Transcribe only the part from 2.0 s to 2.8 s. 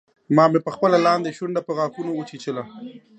وچیچله